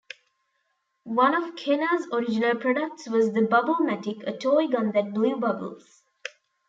One 1.03 1.35
of 1.35 1.55
Kenner's 1.55 2.07
original 2.11 2.55
products 2.55 3.07
was 3.07 3.33
the 3.33 3.43
"Bubble-Matic," 3.43 4.23
a 4.25 4.35
toy 4.35 4.65
gun 4.67 4.93
that 4.93 5.13
blew 5.13 5.35
bubbles. 5.39 6.01